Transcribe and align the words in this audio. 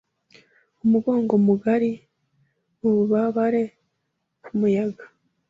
Umugongo 0.83 1.33
Mugari 1.45 1.91
mububabare 2.79 3.63
Ku 4.43 4.49
muyaga 4.59 5.05